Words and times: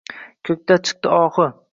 ko’kka 0.49 0.77
chikdi 0.87 1.11
ohi 1.19 1.47